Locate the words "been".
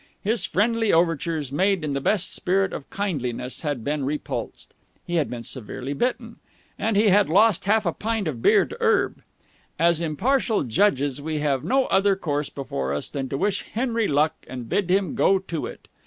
3.83-4.03, 5.29-5.43